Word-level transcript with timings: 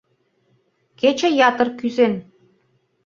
Кече 0.99 1.29
ятыр 1.47 1.67
кӱзен. 1.79 2.13